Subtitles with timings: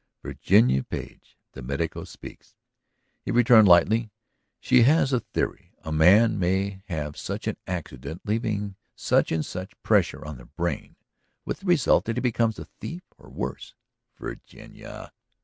[0.23, 2.55] "Virginia Page, the medico, speaks,"
[3.23, 4.09] he returned lightly.
[4.59, 5.73] "She has a theory.
[5.83, 10.95] A man may have such an accident, leaving such and such pressure on the brain,
[11.45, 13.75] with the result that he becomes a thief or worse!
[14.17, 15.13] Virginia